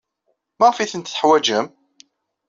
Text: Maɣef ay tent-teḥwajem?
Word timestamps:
Maɣef 0.59 0.77
ay 0.77 0.89
tent-teḥwajem? 0.91 1.65